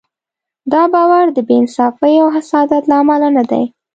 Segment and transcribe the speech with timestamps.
[0.71, 3.63] دا باور د بې انصافۍ او حسادت له امله نه دی.